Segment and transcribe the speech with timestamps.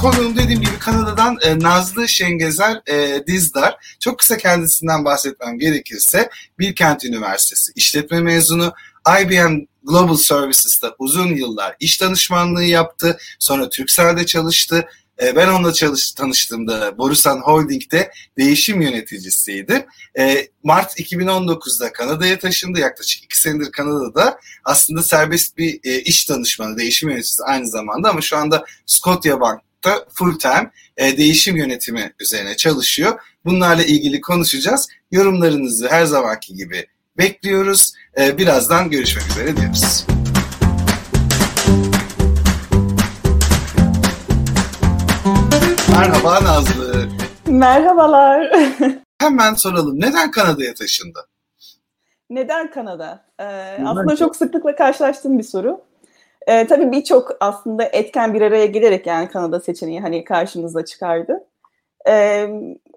[0.00, 3.96] konuğum dediğim gibi Kanada'dan e, Nazlı Şengezer e, Dizdar.
[4.00, 8.72] Çok kısa kendisinden bahsetmem gerekirse Bilkent Üniversitesi işletme mezunu.
[9.22, 13.18] IBM Global Services'ta uzun yıllar iş danışmanlığı yaptı.
[13.38, 14.88] Sonra Turkcell'de çalıştı.
[15.22, 19.86] E, ben onunla çalış, tanıştığımda Borusan Holding'de değişim yöneticisiydi.
[20.18, 22.80] E, Mart 2019'da Kanada'ya taşındı.
[22.80, 24.38] Yaklaşık iki senedir Kanada'da.
[24.64, 29.40] Aslında serbest bir e, iş danışmanı, değişim yöneticisi aynı zamanda ama şu anda Scotia
[29.84, 33.20] Bank'ta full time e, değişim yönetimi üzerine çalışıyor.
[33.44, 34.88] Bunlarla ilgili konuşacağız.
[35.10, 36.86] Yorumlarınızı her zamanki gibi
[37.18, 37.92] bekliyoruz.
[38.20, 40.06] E, birazdan görüşmek üzere diyoruz.
[45.92, 47.08] Merhaba Nazlı.
[47.46, 48.52] Merhabalar.
[49.18, 50.00] Hemen soralım.
[50.00, 51.28] Neden Kanada'ya taşındı?
[52.30, 53.24] Neden Kanada?
[53.40, 53.44] Ee,
[53.86, 55.89] aslında çok sıklıkla karşılaştığım bir soru.
[56.48, 61.46] Ee, tabii birçok aslında etken bir araya gelerek yani Kanada seçeneği hani karşımıza çıkardı.
[62.08, 62.48] Ee,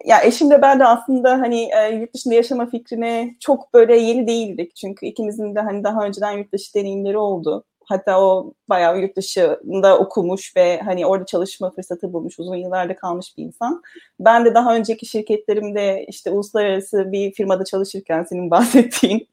[0.06, 4.28] ya eşim de ben de aslında hani e, yurt dışında yaşama fikrine çok böyle yeni
[4.28, 4.76] değildik.
[4.76, 7.66] Çünkü ikimizin de hani daha önceden yurt dışı deneyimleri oldu.
[7.86, 13.38] Hatta o bayağı yurt dışında okumuş ve hani orada çalışma fırsatı bulmuş, uzun yıllarda kalmış
[13.38, 13.82] bir insan.
[14.20, 19.28] Ben de daha önceki şirketlerimde işte uluslararası bir firmada çalışırken senin bahsettiğin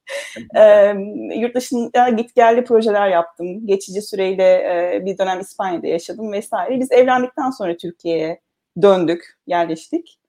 [0.57, 0.95] e,
[1.37, 3.67] yurt dışında git geldi projeler yaptım.
[3.67, 6.81] Geçici süreyle e, bir dönem İspanya'da yaşadım vesaire.
[6.81, 8.41] Biz evlendikten sonra Türkiye'ye
[8.83, 10.21] döndük, yerleştik.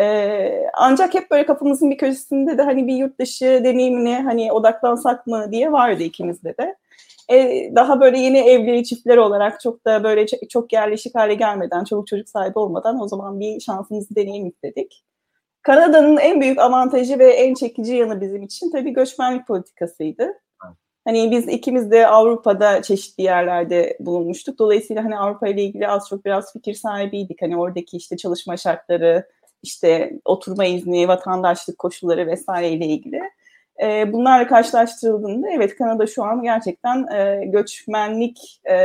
[0.00, 5.26] Ee, ancak hep böyle kafamızın bir köşesinde de hani bir yurt dışı deneyimine hani odaklansak
[5.26, 6.76] mı diye vardı ikimizde de.
[7.30, 12.06] E, daha böyle yeni evli çiftler olarak çok da böyle çok yerleşik hale gelmeden, çoluk
[12.06, 15.04] çocuk sahibi olmadan o zaman bir şansımızı deneyim istedik.
[15.62, 20.32] Kanada'nın en büyük avantajı ve en çekici yanı bizim için tabii göçmenlik politikasıydı.
[21.04, 24.58] Hani biz ikimiz de Avrupa'da çeşitli yerlerde bulunmuştuk.
[24.58, 27.42] Dolayısıyla hani Avrupa ile ilgili az çok biraz fikir sahibiydik.
[27.42, 29.28] Hani oradaki işte çalışma şartları,
[29.62, 33.20] işte oturma izni, vatandaşlık koşulları vesaire ile ilgili.
[33.82, 38.76] E, bunlarla karşılaştırıldığında evet Kanada şu an gerçekten e, göçmenlik e,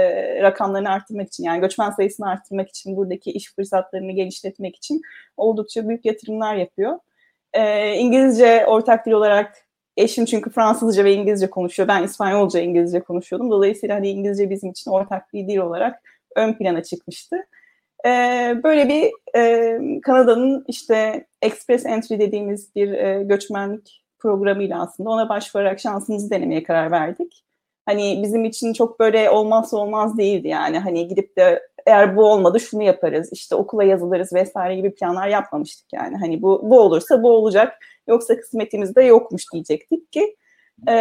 [0.42, 5.02] rakamlarını arttırmak için yani göçmen sayısını arttırmak için buradaki iş fırsatlarını genişletmek için
[5.38, 7.00] oldukça büyük yatırımlar yapıyor.
[7.53, 9.68] E, İngilizce ortak dil olarak
[9.98, 11.88] eşim çünkü Fransızca ve İngilizce konuşuyor.
[11.88, 13.52] Ben İspanyolca, İngilizce konuşuyordum.
[13.52, 16.02] Dolayısıyla hani İngilizce bizim için ortak bir dil olarak
[16.36, 17.36] ön plana çıkmıştı.
[18.06, 25.29] Ee, böyle bir e, Kanada'nın işte Express Entry dediğimiz bir e, göçmenlik programıyla aslında ona
[25.29, 27.44] başvurarak şansımızı denemeye karar verdik.
[27.85, 30.79] Hani bizim için çok böyle olmazsa olmaz değildi yani.
[30.79, 35.94] Hani gidip de eğer bu olmadı şunu yaparız, işte okula yazılırız vesaire gibi planlar yapmamıştık
[35.94, 36.17] yani.
[36.17, 37.73] Hani bu, bu olursa bu olacak,
[38.07, 40.35] yoksa kısmetimizde yokmuş diyecektik ki
[40.88, 40.95] e,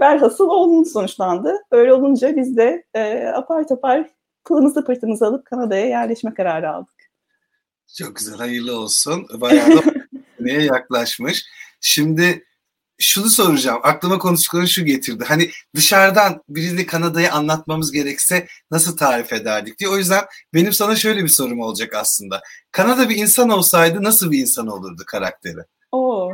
[0.00, 1.54] velhasıl olumlu sonuçlandı.
[1.72, 4.10] Böyle olunca biz de e, apar topar
[4.44, 6.94] pılımızı pırtımızı alıp Kanada'ya yerleşme kararı aldık.
[7.98, 9.26] Çok güzel, hayırlı olsun.
[9.40, 9.80] Bayağı da
[10.40, 11.44] neye yaklaşmış.
[11.80, 12.44] Şimdi
[13.02, 13.80] şunu soracağım.
[13.82, 15.24] Aklıma konuştukların şu getirdi.
[15.28, 19.90] Hani dışarıdan birini Kanada'yı anlatmamız gerekse nasıl tarif ederdik diye.
[19.90, 20.24] O yüzden
[20.54, 22.40] benim sana şöyle bir sorum olacak aslında.
[22.72, 25.60] Kanada bir insan olsaydı nasıl bir insan olurdu karakteri?
[25.92, 26.30] Oo.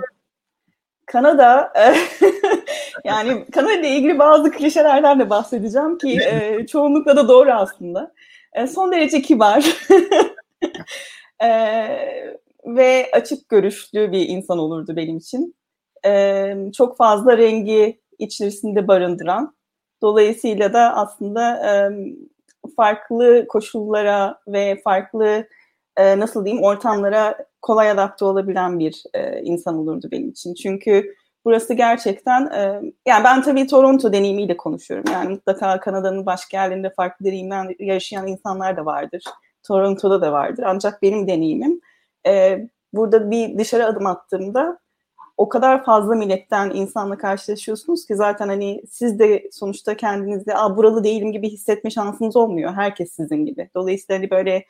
[1.06, 1.72] Kanada
[3.04, 8.12] yani Kanada ile ilgili bazı klişelerden de bahsedeceğim ki e, çoğunlukla da doğru aslında.
[8.52, 9.64] E, son derece kibar
[11.42, 11.48] e,
[12.64, 15.54] ve açık görüşlü bir insan olurdu benim için
[16.06, 19.54] e, çok fazla rengi içerisinde barındıran.
[20.02, 21.72] Dolayısıyla da aslında e,
[22.76, 25.48] farklı koşullara ve farklı
[25.96, 30.54] e, nasıl diyeyim ortamlara kolay adapte olabilen bir e, insan olurdu benim için.
[30.54, 31.14] Çünkü
[31.44, 35.12] burası gerçekten e, yani ben tabii Toronto deneyimiyle konuşuyorum.
[35.12, 39.24] Yani mutlaka Kanada'nın başka yerlerinde farklı deneyimler yaşayan insanlar da vardır.
[39.62, 40.62] Toronto'da da vardır.
[40.66, 41.80] Ancak benim deneyimim
[42.26, 44.78] e, burada bir dışarı adım attığımda
[45.38, 51.04] o kadar fazla milletten insanla karşılaşıyorsunuz ki zaten hani siz de sonuçta kendinizde Aa, buralı
[51.04, 52.72] değilim gibi hissetme şansınız olmuyor.
[52.72, 53.70] Herkes sizin gibi.
[53.74, 54.64] Dolayısıyla hani böyle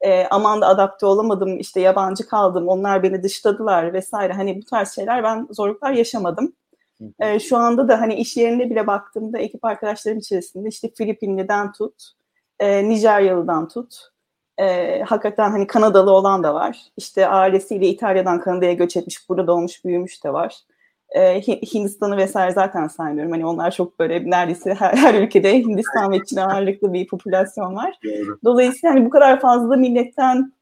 [0.00, 4.32] e, aman da adapte olamadım, işte yabancı kaldım, onlar beni dışladılar vesaire.
[4.32, 6.52] Hani bu tarz şeyler ben zorluklar yaşamadım.
[7.20, 11.94] E, şu anda da hani iş yerinde bile baktığımda ekip arkadaşlarım içerisinde işte Filipinli'den tut,
[12.58, 13.96] e, Nijeryalı'dan tut,
[14.60, 16.78] e, hakikaten hani Kanadalı olan da var.
[16.96, 20.56] İşte ailesiyle İtalya'dan Kanada'ya göç etmiş, burada doğmuş, büyümüş de var.
[21.10, 23.32] E, Hindistan'ı vesaire zaten saymıyorum.
[23.32, 27.98] Hani onlar çok böyle neredeyse her, her ülkede Hindistan ve Çin ağırlıklı bir popülasyon var.
[28.44, 30.52] Dolayısıyla hani bu kadar fazla milletten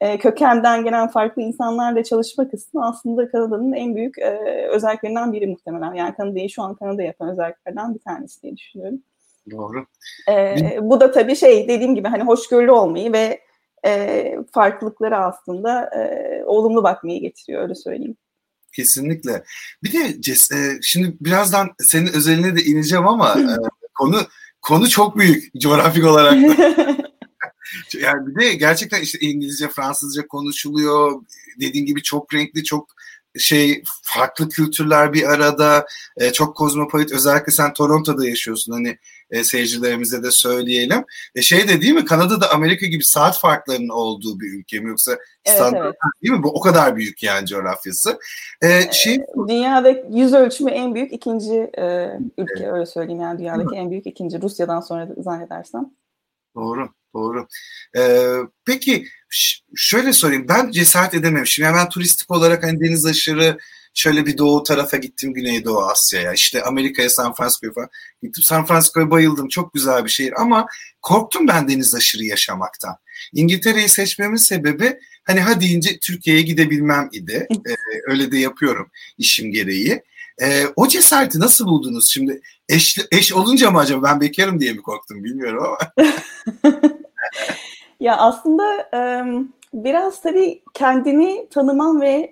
[0.00, 4.38] e, kökenden gelen farklı insanlarla çalışma kısmı aslında Kanada'nın en büyük e,
[4.70, 5.94] özelliklerinden biri muhtemelen.
[5.94, 9.00] Yani Kanada'yı şu an Kanada yapan özelliklerden bir tanesi diye düşünüyorum.
[9.50, 9.86] Doğru.
[10.30, 13.40] Ee, bu da tabii şey dediğim gibi hani hoşgörülü olmayı ve
[13.86, 18.16] e, farklılıkları aslında e, olumlu bakmayı getiriyor öyle söyleyeyim.
[18.72, 19.44] Kesinlikle.
[19.82, 23.44] Bir de e, şimdi birazdan senin özeline de ineceğim ama e,
[23.98, 24.16] konu
[24.62, 26.34] konu çok büyük coğrafik olarak.
[28.00, 31.22] yani bir de gerçekten işte İngilizce, Fransızca konuşuluyor.
[31.60, 32.95] Dediğin gibi çok renkli, çok
[33.38, 35.86] şey farklı kültürler bir arada
[36.16, 38.98] e, çok kozmopolit özellikle sen Toronto'da yaşıyorsun hani
[39.30, 41.04] e, seyircilerimize de söyleyelim.
[41.34, 45.12] E, şey de değil mi Kanada'da Amerika gibi saat farklarının olduğu bir ülke mi yoksa
[45.44, 45.96] evet, standart evet.
[46.22, 46.42] değil mi?
[46.42, 48.18] Bu o kadar büyük yani coğrafyası.
[48.62, 49.18] E, şey
[49.48, 52.72] Dünyada yüz ölçümü en büyük ikinci e, ülke evet.
[52.72, 55.90] öyle söyleyeyim yani dünyadaki en büyük ikinci Rusya'dan sonra zannedersem.
[56.54, 56.88] Doğru.
[57.16, 57.48] Doğru.
[57.96, 59.08] Ee, peki
[59.76, 60.48] şöyle sorayım.
[60.48, 61.64] Ben cesaret edememişim.
[61.64, 63.58] Yani ben turistik olarak hani deniz aşırı
[63.94, 66.32] şöyle bir doğu tarafa gittim Güneydoğu Asya'ya.
[66.32, 67.88] İşte Amerika'ya San Francisco'ya falan
[68.22, 68.42] gittim.
[68.42, 69.48] San Francisco'ya bayıldım.
[69.48, 70.66] Çok güzel bir şehir ama
[71.02, 72.96] korktum ben deniz aşırı yaşamaktan.
[73.32, 77.46] İngiltere'yi seçmemin sebebi hani ha deyince Türkiye'ye gidebilmem idi.
[77.68, 77.74] Ee,
[78.10, 80.02] öyle de yapıyorum işim gereği.
[80.42, 82.40] Ee, o cesareti nasıl buldunuz şimdi?
[82.68, 85.78] Eş, eş olunca mı acaba ben bekarım diye mi korktum bilmiyorum ama.
[88.00, 88.90] ya aslında
[89.74, 92.30] biraz tabii kendini tanıman ve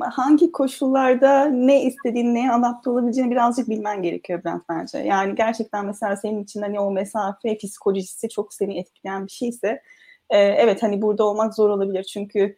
[0.00, 4.98] hangi koşullarda ne istediğini, neye adapte olabileceğini birazcık bilmen gerekiyor Bülent bence.
[4.98, 9.82] Yani gerçekten mesela senin için hani o mesafe psikolojisi çok seni etkileyen bir şeyse
[10.30, 12.56] evet hani burada olmak zor olabilir çünkü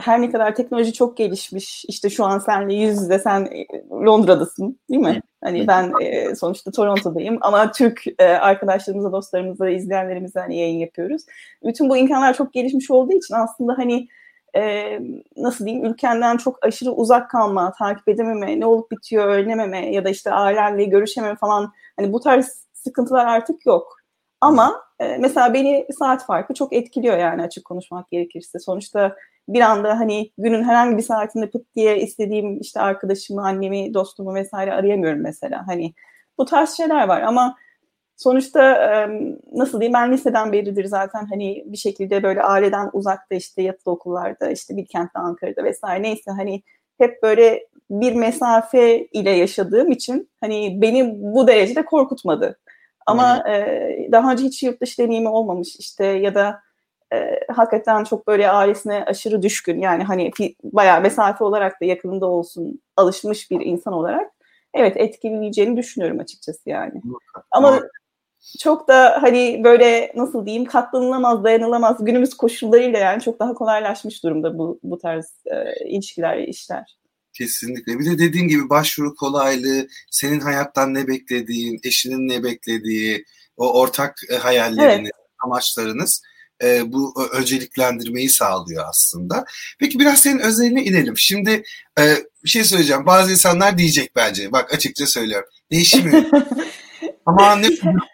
[0.00, 4.80] her ne kadar teknoloji çok gelişmiş, işte şu an senle yüz yüze sen e, Londra'dasın
[4.90, 5.20] değil mi?
[5.44, 11.22] Hani ben e, sonuçta Toronto'dayım ama Türk e, arkadaşlarımıza, dostlarımıza, izleyenlerimize hani yayın yapıyoruz.
[11.64, 14.08] Bütün bu imkanlar çok gelişmiş olduğu için aslında hani
[14.56, 14.98] e,
[15.36, 20.08] nasıl diyeyim ülkenden çok aşırı uzak kalma, takip edememe, ne olup bitiyor öğrenememe ya da
[20.08, 23.96] işte ailenle görüşememe falan hani bu tarz sıkıntılar artık yok.
[24.40, 28.58] Ama e, mesela beni saat farkı çok etkiliyor yani açık konuşmak gerekirse.
[28.58, 29.16] Sonuçta
[29.48, 34.72] bir anda hani günün herhangi bir saatinde pıt diye istediğim işte arkadaşımı, annemi, dostumu vesaire
[34.72, 35.66] arayamıyorum mesela.
[35.66, 35.94] Hani
[36.38, 37.56] bu tarz şeyler var ama
[38.16, 38.60] sonuçta
[39.52, 44.50] nasıl diyeyim ben liseden beridir zaten hani bir şekilde böyle aileden uzakta işte yatılı okullarda
[44.50, 46.62] işte bir kentte Ankara'da vesaire neyse hani
[46.98, 52.58] hep böyle bir mesafe ile yaşadığım için hani beni bu derecede korkutmadı.
[53.06, 56.60] Ama e, daha önce hiç yurt dışı deneyimi olmamış işte ya da
[57.12, 60.30] e, hakikaten çok böyle ailesine aşırı düşkün yani hani
[60.62, 64.30] bayağı mesafe olarak da yakınında olsun alışmış bir insan olarak
[64.74, 67.02] evet etkileyeceğini düşünüyorum açıkçası yani.
[67.50, 67.80] Ama
[68.60, 74.58] çok da hani böyle nasıl diyeyim katlanılamaz, dayanılamaz günümüz koşullarıyla yani çok daha kolaylaşmış durumda
[74.58, 76.98] bu bu tarz e, ilişkiler, işler.
[77.32, 77.98] Kesinlikle.
[77.98, 83.24] Bir de dediğin gibi başvuru kolaylığı, senin hayattan ne beklediğin, eşinin ne beklediği,
[83.56, 85.28] o ortak e, hayalleriniz, evet.
[85.44, 86.22] amaçlarınız
[86.62, 89.44] e, bu önceliklendirmeyi sağlıyor aslında.
[89.78, 91.18] Peki biraz senin özeline inelim.
[91.18, 91.62] Şimdi
[91.98, 93.06] e, bir şey söyleyeceğim.
[93.06, 94.52] Bazı insanlar diyecek bence.
[94.52, 95.48] Bak açıkça söylüyorum.
[95.70, 96.22] Değişmiyor.
[97.26, 97.68] ama ne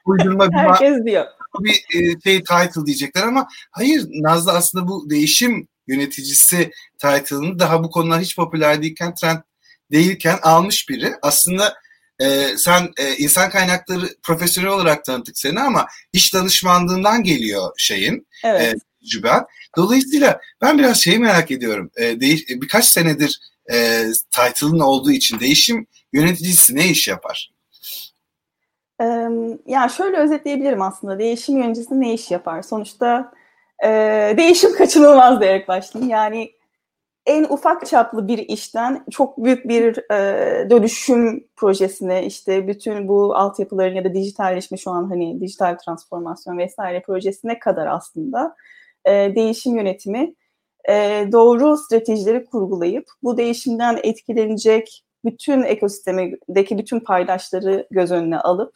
[0.07, 1.25] uydurma bir Herkes diyor.
[1.61, 7.91] Bir e, şey title diyecekler ama hayır Nazlı aslında bu değişim yöneticisi title'ını daha bu
[7.91, 9.39] konular hiç popüler değilken trend
[9.93, 11.15] değilken almış biri.
[11.23, 11.75] Aslında
[12.21, 18.27] e, sen e, insan kaynakları profesyonel olarak tanıttık seni ama iş danışmanlığından geliyor şeyin.
[18.45, 18.63] Evet.
[18.63, 18.75] E,
[19.07, 19.45] Cüben.
[19.77, 21.91] Dolayısıyla ben biraz şeyi merak ediyorum.
[21.97, 23.41] E, değiş, birkaç senedir
[23.73, 27.51] e, title'ın olduğu için değişim yöneticisi ne iş yapar?
[29.01, 29.29] Ee,
[29.67, 31.19] yani şöyle özetleyebilirim aslında.
[31.19, 32.63] Değişim yöneticisi ne iş yapar?
[32.63, 33.33] Sonuçta
[33.85, 33.89] e,
[34.37, 36.11] değişim kaçınılmaz diyerek başlayayım.
[36.11, 36.51] Yani
[37.29, 43.95] en ufak çaplı bir işten çok büyük bir e, dönüşüm projesine işte bütün bu altyapıların
[43.95, 48.57] ya da dijitalleşme şu an hani dijital transformasyon vesaire projesine kadar aslında
[49.05, 50.35] e, değişim yönetimi
[50.89, 58.73] e, doğru stratejileri kurgulayıp bu değişimden etkilenecek bütün ekosistemdeki bütün paydaşları göz önüne alıp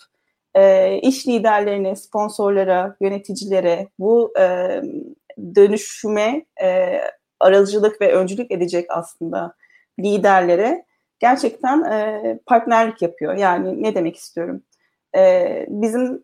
[0.54, 4.68] e, iş liderlerine, sponsorlara, yöneticilere bu e,
[5.54, 6.98] dönüşüme e,
[7.42, 9.54] aracılık ve öncülük edecek aslında
[10.00, 10.84] liderlere
[11.18, 13.36] gerçekten e, partnerlik yapıyor.
[13.36, 14.62] Yani ne demek istiyorum?
[15.16, 16.22] E, bizim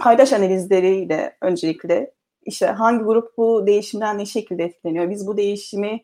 [0.00, 2.10] paydaş analizleriyle öncelikle
[2.42, 5.10] işte hangi grup bu değişimden ne şekilde etkileniyor?
[5.10, 6.00] Biz bu değişimi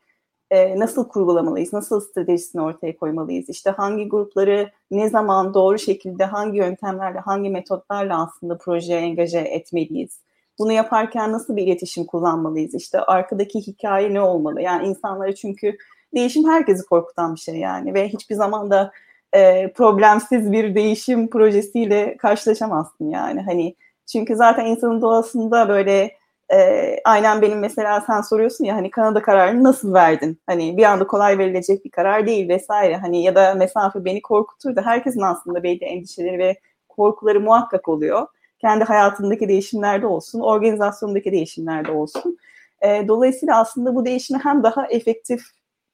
[0.50, 1.72] e, nasıl kurgulamalıyız?
[1.72, 3.48] Nasıl stratejisini ortaya koymalıyız?
[3.48, 10.20] İşte hangi grupları ne zaman doğru şekilde hangi yöntemlerle, hangi metotlarla aslında projeye engaje etmeliyiz?
[10.60, 12.74] Bunu yaparken nasıl bir iletişim kullanmalıyız?
[12.74, 14.62] İşte arkadaki hikaye ne olmalı?
[14.62, 15.76] Yani insanları çünkü
[16.14, 18.92] değişim herkesi korkutan bir şey yani ve hiçbir zaman da
[19.32, 23.40] e, problemsiz bir değişim projesiyle karşılaşamazsın yani.
[23.42, 23.76] Hani
[24.12, 26.10] çünkü zaten insanın doğasında böyle
[26.52, 30.40] e, aynen benim mesela sen soruyorsun ya hani Kanada kararını nasıl verdin?
[30.46, 32.96] Hani bir anda kolay verilecek bir karar değil vesaire.
[32.96, 38.26] Hani ya da mesafe beni korkutur da herkesin aslında belli endişeleri ve korkuları muhakkak oluyor.
[38.60, 42.38] Kendi hayatındaki değişimlerde olsun, organizasyondaki değişimlerde olsun.
[42.80, 45.42] E, dolayısıyla aslında bu değişimi hem daha efektif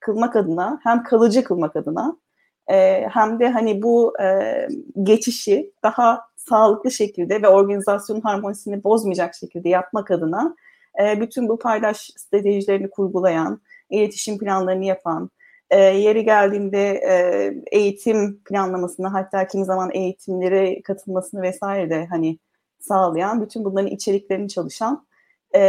[0.00, 2.16] kılmak adına hem kalıcı kılmak adına
[2.70, 4.68] e, hem de hani bu e,
[5.02, 10.56] geçişi daha sağlıklı şekilde ve organizasyonun harmonisini bozmayacak şekilde yapmak adına
[11.02, 15.30] e, bütün bu paylaş stratejilerini kurgulayan, iletişim planlarını yapan,
[15.70, 22.38] e, yeri geldiğinde e, eğitim planlamasını hatta kimi zaman eğitimlere katılmasını vesaire de hani
[22.88, 25.06] sağlayan, bütün bunların içeriklerini çalışan
[25.52, 25.60] e,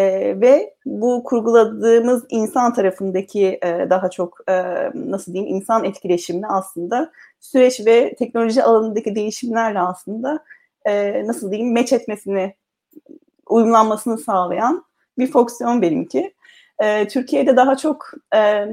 [0.41, 4.53] ve bu kurguladığımız insan tarafındaki e, daha çok e,
[4.93, 10.43] nasıl diyeyim insan etkileşimini aslında süreç ve teknoloji alanındaki değişimlerle aslında
[10.85, 12.55] e, nasıl diyeyim meç etmesini
[13.49, 14.85] uyumlanmasını sağlayan
[15.17, 16.33] bir fonksiyon benimki.
[16.79, 18.67] E, Türkiye'de daha çok e,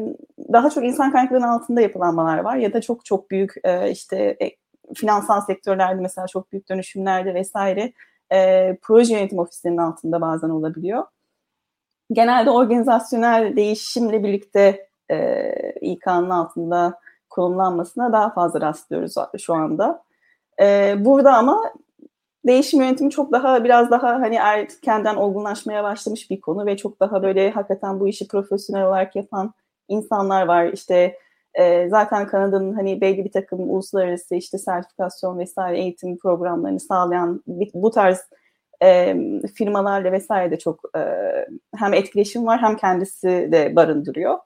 [0.53, 4.51] daha çok insan kaynaklarının altında yapılanmalar var ya da çok çok büyük e, işte e,
[4.95, 7.93] finansal sektörlerde mesela çok büyük dönüşümlerde vesaire
[8.35, 11.05] e, proje yönetim ofislerinin altında bazen olabiliyor.
[12.13, 17.01] Genelde organizasyonel değişimle birlikte e, İK'nın altında
[17.31, 20.03] konumlanmasına daha fazla rastlıyoruz şu anda.
[20.61, 21.73] E, burada ama
[22.47, 27.23] değişim yönetimi çok daha biraz daha hani erkenden olgunlaşmaya başlamış bir konu ve çok daha
[27.23, 29.55] böyle hakikaten bu işi profesyonel olarak yapan
[29.89, 30.67] insanlar var.
[30.67, 31.19] İşte
[31.55, 37.43] e, zaten Kanada'nın hani belli bir takım uluslararası işte sertifikasyon vesaire eğitim programlarını sağlayan
[37.75, 38.21] bu tarz
[38.83, 39.17] e,
[39.55, 41.01] firmalarla vesaire de çok e,
[41.77, 44.39] hem etkileşim var hem kendisi de barındırıyor.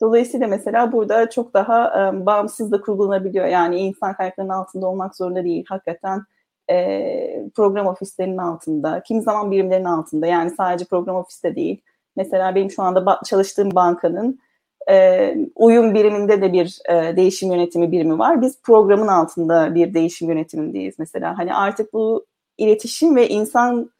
[0.00, 3.46] Dolayısıyla mesela burada çok daha e, bağımsız da kurgulanabiliyor.
[3.46, 5.64] Yani insan kaynaklarının altında olmak zorunda değil.
[5.68, 6.22] Hakikaten
[6.70, 10.26] e, program ofislerinin altında, kimi zaman birimlerin altında.
[10.26, 11.82] Yani sadece program ofiste değil.
[12.16, 14.40] Mesela benim şu anda çalıştığım bankanın
[14.90, 18.42] e, uyum biriminde de bir e, değişim yönetimi birimi var.
[18.42, 21.38] Biz programın altında bir değişim yönetimindeyiz mesela.
[21.38, 22.26] Hani artık bu
[22.58, 23.90] iletişim ve insan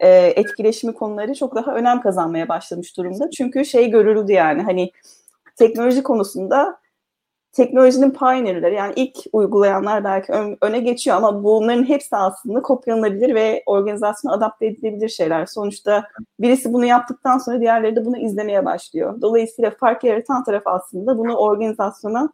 [0.00, 3.30] e, etkileşimi konuları çok daha önem kazanmaya başlamış durumda.
[3.30, 4.90] Çünkü şey görüldü yani hani
[5.56, 6.78] teknoloji konusunda
[7.54, 13.62] teknolojinin pioneer'ları yani ilk uygulayanlar belki ön, öne geçiyor ama bunların hepsi aslında kopyalanabilir ve
[13.66, 15.46] organizasyona adapte edilebilir şeyler.
[15.46, 16.08] Sonuçta
[16.40, 19.20] birisi bunu yaptıktan sonra diğerleri de bunu izlemeye başlıyor.
[19.20, 22.30] Dolayısıyla fark yaratan taraf aslında bunu organizasyona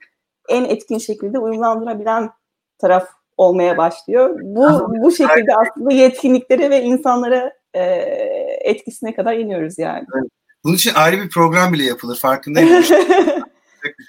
[0.49, 2.31] en etkin şekilde uyumlandırabilen
[2.79, 4.39] taraf olmaya başlıyor.
[4.43, 7.83] Bu bu şekilde aslında yetkinliklere ve insanlara e,
[8.61, 10.07] etkisine kadar iniyoruz yani.
[10.65, 12.85] Bunun için ayrı bir program bile yapılır farkındayım.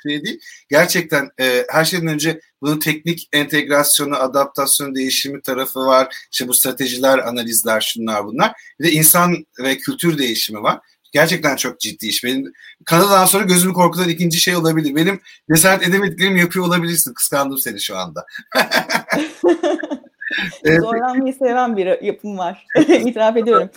[0.04, 0.40] şey değil.
[0.70, 6.16] Gerçekten e, her şeyden önce bunun teknik entegrasyonu, adaptasyon, değişimi tarafı var.
[6.32, 8.54] İşte bu stratejiler, analizler, şunlar bunlar.
[8.80, 10.80] Bir de insan ve kültür değişimi var.
[11.12, 12.24] Gerçekten çok ciddi iş.
[12.24, 12.54] Benim
[12.86, 14.96] Kanada'dan sonra gözümü korkutan ikinci şey olabilir.
[14.96, 15.20] Benim
[15.54, 17.14] cesaret edemediklerimi yapıyor olabilirsin.
[17.14, 18.26] Kıskandım seni şu anda.
[20.80, 22.66] Zorlanmayı seven bir yapım var.
[22.78, 23.70] İtiraf ediyorum.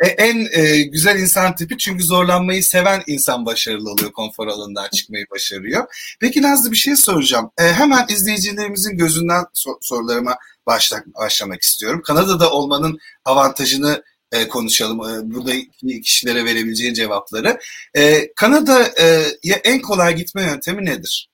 [0.00, 5.24] E, en e, güzel insan tipi çünkü zorlanmayı seven insan başarılı oluyor, konfor alanından çıkmayı
[5.30, 5.84] başarıyor.
[6.20, 7.50] Peki Nazlı bir şey soracağım.
[7.58, 12.02] E, hemen izleyicilerimizin gözünden sor- sorularıma başla- başlamak istiyorum.
[12.04, 14.02] Kanada'da olmanın avantajını
[14.32, 15.00] e, konuşalım.
[15.00, 15.70] E, buradaki
[16.02, 17.60] kişilere verebileceğin cevapları.
[17.96, 21.28] E, Kanada'ya en kolay gitme yöntemi nedir?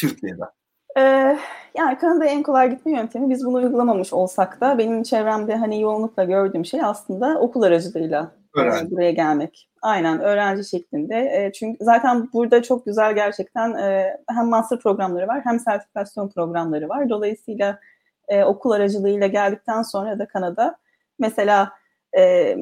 [0.00, 0.57] Türkiye'de.
[0.98, 1.38] Ee,
[1.74, 6.24] yani Kanada'ya en kolay gitme yöntemi biz bunu uygulamamış olsak da benim çevremde hani yoğunlukla
[6.24, 9.68] gördüğüm şey aslında okul aracılığıyla e, buraya gelmek.
[9.82, 11.16] Aynen öğrenci şeklinde.
[11.16, 16.88] E, çünkü zaten burada çok güzel gerçekten e, hem master programları var hem sertifikasyon programları
[16.88, 17.08] var.
[17.08, 17.78] Dolayısıyla
[18.28, 20.76] e, okul aracılığıyla geldikten sonra da Kanada
[21.18, 21.72] mesela
[22.18, 22.54] e,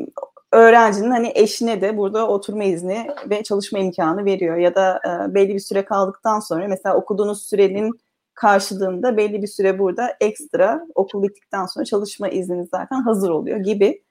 [0.53, 4.57] öğrencinin hani eşine de burada oturma izni ve çalışma imkanı veriyor.
[4.57, 7.93] Ya da e, belli bir süre kaldıktan sonra mesela okuduğunuz sürenin
[8.37, 14.03] karşılığında belli bir süre burada ekstra okul bittikten sonra çalışma izniniz zaten hazır oluyor gibi.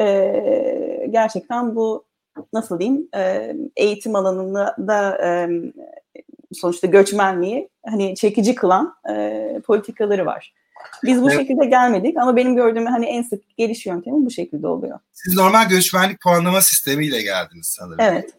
[0.00, 2.04] E, gerçekten bu
[2.52, 5.48] nasıl diyeyim e, eğitim alanında da e,
[6.52, 10.54] sonuçta göçmenliği hani çekici kılan e, politikaları var.
[11.04, 11.40] Biz bu evet.
[11.40, 14.98] şekilde gelmedik ama benim gördüğüm hani en sık geliş yöntemi bu şekilde oluyor.
[15.12, 18.00] Siz normal göçmenlik puanlama sistemiyle geldiniz sanırım.
[18.00, 18.30] Evet.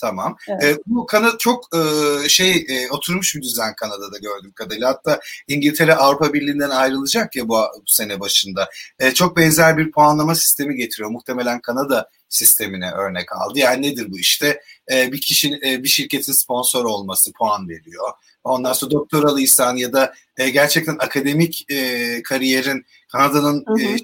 [0.00, 0.36] Tamam.
[0.48, 0.64] Evet.
[0.64, 4.88] E, bu Kanada çok e, şey e, oturmuş bir düzen Kanada'da gördüğüm kadarıyla.
[4.88, 8.68] Hatta İngiltere Avrupa Birliği'nden ayrılacak ya bu, bu sene başında.
[8.98, 11.10] E, çok benzer bir puanlama sistemi getiriyor.
[11.10, 13.58] Muhtemelen Kanada sistemine örnek aldı.
[13.58, 14.60] Yani nedir bu işte?
[14.92, 18.10] E, bir kişinin e, bir şirketin sponsor olması puan veriyor.
[18.44, 23.96] Ondan sonra doktoralıysan ya da e, gerçekten akademik e, kariyerin Kanada'nın e,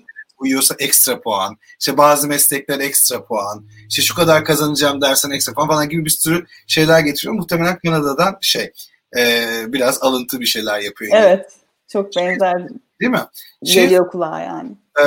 [0.42, 1.56] uyuyorsa ekstra puan.
[1.80, 3.66] İşte bazı meslekler ekstra puan.
[3.88, 7.34] İşte şu kadar kazanacağım dersen ekstra puan falan gibi bir sürü şeyler getiriyor.
[7.34, 8.72] Muhtemelen Kanada'dan şey
[9.16, 11.12] e, biraz alıntı bir şeyler yapıyor.
[11.14, 11.52] Evet.
[11.92, 12.68] Çok benzer.
[13.00, 13.26] Değil mi?
[13.66, 14.70] Şey, Geliyor kulağa yani.
[15.00, 15.04] E,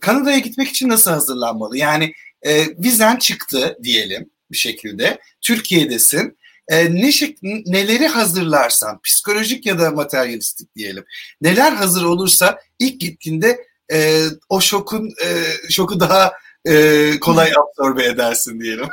[0.00, 1.78] Kanada'ya gitmek için nasıl hazırlanmalı?
[1.78, 2.12] Yani
[2.42, 5.18] e, vizen çıktı diyelim bir şekilde.
[5.40, 6.38] Türkiye'desin.
[6.68, 11.04] E, ne şek neleri hazırlarsan psikolojik ya da materyalistik diyelim.
[11.40, 15.28] Neler hazır olursa ilk gittiğinde e, o şokun e,
[15.70, 16.32] şoku daha
[16.64, 18.88] e, kolay absorbe edersin diyelim.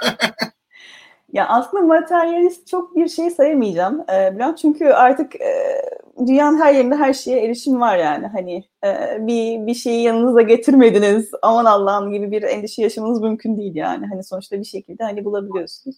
[1.33, 4.57] ya aslında materyalist çok bir şey sayamayacağım e, Bülent.
[4.57, 5.81] Çünkü artık e,
[6.27, 8.27] dünyanın her yerinde her şeye erişim var yani.
[8.27, 13.75] Hani e, bir bir şeyi yanınıza getirmediniz aman Allah'ım gibi bir endişe yaşamanız mümkün değil
[13.75, 14.07] yani.
[14.07, 15.95] Hani sonuçta bir şekilde hani bulabiliyorsunuz.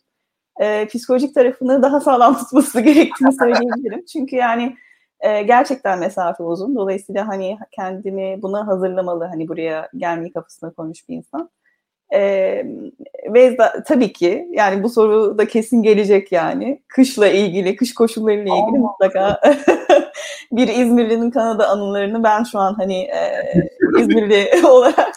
[0.59, 4.05] E, psikolojik tarafını daha sağlam tutması gerektiğini söyleyebilirim.
[4.05, 4.75] Çünkü yani
[5.19, 6.75] e, gerçekten mesafe uzun.
[6.75, 9.25] Dolayısıyla hani kendini buna hazırlamalı.
[9.25, 11.49] Hani buraya gelmeyi kafasına koymuş bir insan.
[12.13, 12.21] E,
[13.33, 16.81] ve da, tabii ki yani bu soru da kesin gelecek yani.
[16.87, 19.41] Kışla ilgili, kış koşullarıyla ilgili mutlaka
[20.51, 23.43] bir İzmirli'nin Kanada anılarını ben şu an hani e,
[23.99, 25.13] İzmirli olarak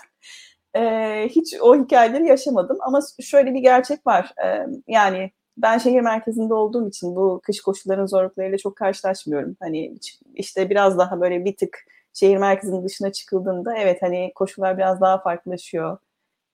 [0.77, 0.83] e,
[1.29, 2.79] hiç o hikayeleri yaşamadım.
[2.81, 4.33] Ama şöyle bir gerçek var.
[4.45, 5.31] E, yani
[5.63, 9.57] ben şehir merkezinde olduğum için bu kış koşullarının zorluklarıyla çok karşılaşmıyorum.
[9.61, 9.99] Hani
[10.35, 11.79] işte biraz daha böyle bir tık
[12.15, 15.99] şehir merkezinin dışına çıkıldığında evet hani koşullar biraz daha farklılaşıyor.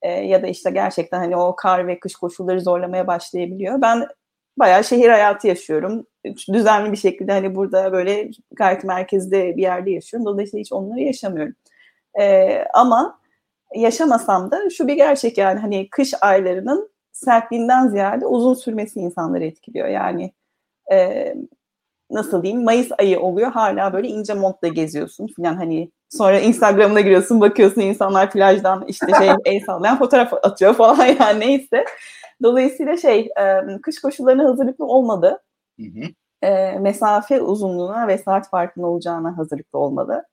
[0.03, 3.81] Ee, ya da işte gerçekten hani o kar ve kış koşulları zorlamaya başlayabiliyor.
[3.83, 4.09] Ben
[4.57, 6.07] bayağı şehir hayatı yaşıyorum.
[6.53, 10.27] Düzenli bir şekilde hani burada böyle gayet merkezde bir yerde yaşıyorum.
[10.27, 11.55] Dolayısıyla hiç onları yaşamıyorum.
[12.21, 13.21] Ee, ama
[13.75, 19.89] yaşamasam da şu bir gerçek yani hani kış aylarının sertliğinden ziyade uzun sürmesi insanları etkiliyor.
[19.89, 20.33] Yani
[20.93, 21.35] e,
[22.11, 27.41] nasıl diyeyim Mayıs ayı oluyor hala böyle ince montla geziyorsun falan hani sonra Instagram'ına giriyorsun
[27.41, 31.85] bakıyorsun insanlar plajdan işte şey el sallayan fotoğraf atıyor falan yani neyse.
[32.43, 35.43] Dolayısıyla şey e, kış koşullarına hazırlıklı olmadı.
[35.81, 36.05] Hı hı.
[36.47, 40.25] E, mesafe uzunluğuna ve saat farkının olacağına hazırlıklı olmalı.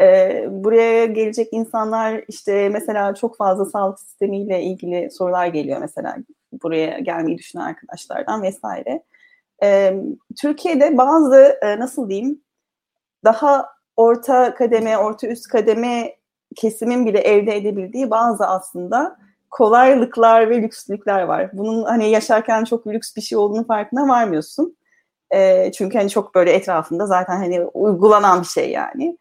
[0.00, 6.16] E, buraya gelecek insanlar işte mesela çok fazla sağlık sistemiyle ilgili sorular geliyor mesela
[6.52, 9.02] buraya gelmeyi düşünen arkadaşlardan vesaire.
[9.62, 9.94] E,
[10.40, 12.40] Türkiye'de bazı e, nasıl diyeyim
[13.24, 16.16] daha orta kademe, orta üst kademe
[16.56, 19.16] kesimin bile elde edebildiği bazı aslında
[19.50, 21.50] kolaylıklar ve lükslükler var.
[21.52, 24.76] Bunun hani yaşarken çok lüks bir şey olduğunu farkına varmıyorsun.
[25.30, 29.18] E, çünkü hani çok böyle etrafında zaten hani uygulanan bir şey yani.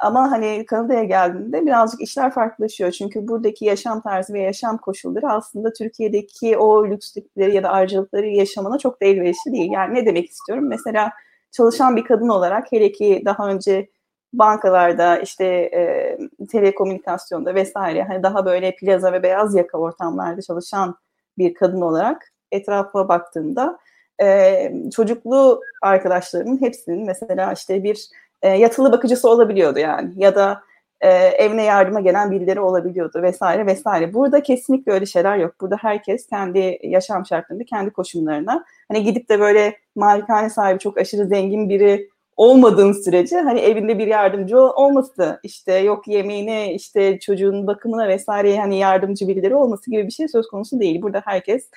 [0.00, 2.90] Ama hani Kanada'ya geldiğinde birazcık işler farklılaşıyor.
[2.90, 8.78] Çünkü buradaki yaşam tarzı ve yaşam koşulları aslında Türkiye'deki o lükslükleri ya da harcılıkları yaşamana
[8.78, 9.70] çok da elverişli değil.
[9.72, 10.68] Yani ne demek istiyorum?
[10.68, 11.12] Mesela
[11.50, 13.88] çalışan bir kadın olarak hele ki daha önce
[14.32, 16.18] bankalarda işte e,
[16.52, 20.96] telekomünikasyonda vesaire hani daha böyle plaza ve beyaz yaka ortamlarda çalışan
[21.38, 23.78] bir kadın olarak etrafa baktığımda
[24.22, 28.08] e, çocuklu arkadaşlarımın hepsinin mesela işte bir
[28.42, 30.62] e, yatılı bakıcısı olabiliyordu yani ya da
[31.00, 34.14] e, evine yardıma gelen birileri olabiliyordu vesaire vesaire.
[34.14, 35.54] Burada kesinlikle öyle şeyler yok.
[35.60, 41.26] Burada herkes kendi yaşam şartlarında, kendi koşullarına hani gidip de böyle malikane sahibi çok aşırı
[41.26, 48.08] zengin biri olmadığın sürece hani evinde bir yardımcı olması işte yok yemeğine işte çocuğun bakımına
[48.08, 51.02] vesaire hani yardımcı birileri olması gibi bir şey söz konusu değil.
[51.02, 51.70] Burada herkes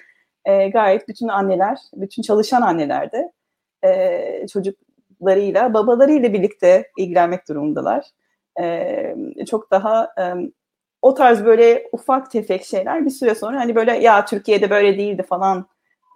[0.45, 3.31] e, gayet bütün anneler, bütün çalışan anneler de
[3.85, 4.75] e, çocuk
[5.23, 8.05] çocuklarıyla, babalarıyla birlikte ilgilenmek durumundalar.
[8.61, 9.15] E,
[9.49, 10.23] çok daha e,
[11.01, 15.23] o tarz böyle ufak tefek şeyler bir süre sonra hani böyle ya Türkiye'de böyle değildi
[15.23, 15.65] falan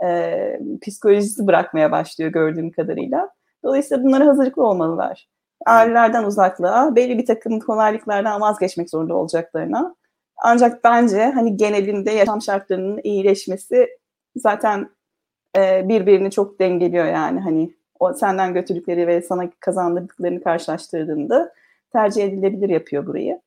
[0.06, 3.30] e, psikolojisi bırakmaya başlıyor gördüğüm kadarıyla.
[3.64, 5.28] Dolayısıyla bunlara hazırlıklı olmalılar.
[5.66, 9.96] Ailelerden uzaklığa, belli bir takım kolaylıklardan vazgeçmek zorunda olacaklarına.
[10.44, 13.88] Ancak bence hani genelinde yaşam şartlarının iyileşmesi
[14.36, 14.90] zaten
[15.58, 21.54] e, birbirini çok dengeliyor yani hani o senden götürdükleri ve sana kazandırdıklarını karşılaştırdığında
[21.94, 23.42] tercih edilebilir yapıyor burayı.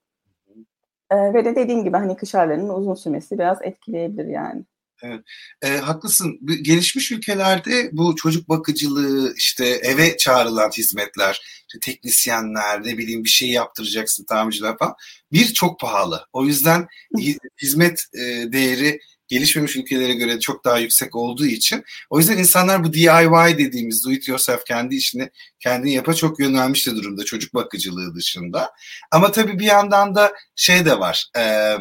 [1.11, 4.65] Ee, ve de dediğim gibi hani kış aylarının uzun sürmesi biraz etkileyebilir yani.
[5.03, 5.21] Evet.
[5.63, 6.39] E, haklısın.
[6.63, 13.51] Gelişmiş ülkelerde bu çocuk bakıcılığı, işte eve çağrılan hizmetler, işte teknisyenler, ne bileyim bir şey
[13.51, 14.95] yaptıracaksın, tamirciler falan.
[15.33, 16.27] Bir çok pahalı.
[16.33, 16.87] O yüzden
[17.63, 22.93] hizmet e, değeri gelişmemiş ülkelere göre çok daha yüksek olduğu için o yüzden insanlar bu
[22.93, 28.14] DIY dediğimiz do it yourself kendi işini kendin yapa çok yönelmiş de durumda çocuk bakıcılığı
[28.14, 28.73] dışında.
[29.11, 31.27] Ama tabii bir yandan da şey de var.
[31.38, 31.77] E,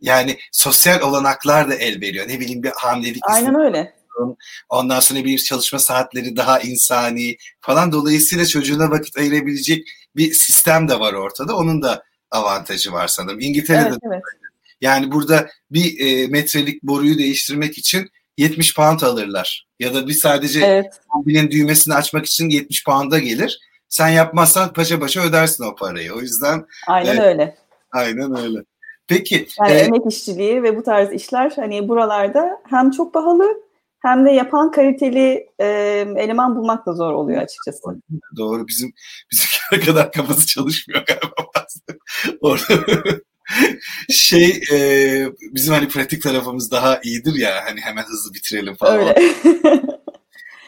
[0.00, 2.28] yani sosyal olanaklar da el veriyor.
[2.28, 3.94] Ne bileyim bir hamilelik Aynen öyle.
[4.68, 7.92] Ondan sonra bir çalışma saatleri daha insani falan.
[7.92, 11.56] Dolayısıyla çocuğuna vakit ayırabilecek bir sistem de var ortada.
[11.56, 13.40] Onun da avantajı var sanırım.
[13.40, 14.22] İngiltere'de evet, evet.
[14.82, 19.66] Yani burada bir e, metrelik boruyu değiştirmek için 70 pound alırlar.
[19.80, 21.50] Ya da bir sadece evet.
[21.50, 23.58] düğmesini açmak için 70 pound'a gelir.
[23.88, 26.12] Sen yapmazsan paşa paşa ödersin o parayı.
[26.12, 27.56] O yüzden Aynen e, öyle.
[27.92, 28.58] Aynen öyle.
[29.06, 29.46] Peki.
[29.60, 33.62] Yani e, emek işçiliği ve bu tarz işler hani buralarda hem çok pahalı
[34.02, 35.66] hem de yapan kaliteli e,
[36.16, 37.82] eleman bulmak da zor oluyor açıkçası.
[38.36, 38.68] Doğru.
[38.68, 38.92] Bizim
[39.32, 41.66] bizim kadar kafası çalışmıyor galiba
[42.40, 42.74] Orada
[44.10, 48.98] şey e, bizim hani pratik tarafımız daha iyidir ya hani hemen hızlı bitirelim falan.
[48.98, 49.10] Öyle.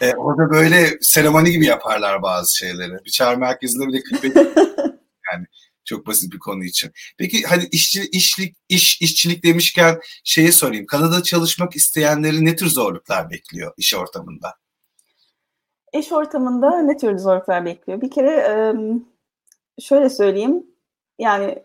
[0.01, 3.05] e, orada böyle seremoni gibi yaparlar bazı şeyleri.
[3.05, 4.33] Bir çağrı merkezinde bile 45
[5.33, 5.47] yani
[5.85, 6.93] çok basit bir konu için.
[7.19, 10.87] Peki hani işçi, işlik, iş, işçilik demişken şeye sorayım.
[10.87, 14.55] Kanada çalışmak isteyenleri ne tür zorluklar bekliyor iş ortamında?
[15.93, 18.01] İş ortamında ne tür zorluklar bekliyor?
[18.01, 18.75] Bir kere
[19.81, 20.67] şöyle söyleyeyim.
[21.19, 21.63] Yani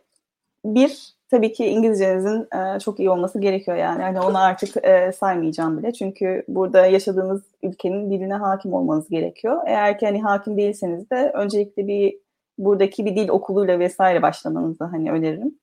[0.66, 2.48] bir tabii ki İngilizcenizin
[2.80, 4.02] çok iyi olması gerekiyor yani.
[4.02, 4.76] Hani onu artık
[5.16, 5.94] saymayacağım bile.
[5.94, 9.62] Çünkü burada yaşadığınız ülkenin diline hakim olmanız gerekiyor.
[9.66, 12.18] Eğer ki hani hakim değilseniz de öncelikle bir
[12.58, 15.60] buradaki bir dil okuluyla vesaire başlamanızı hani öneririm.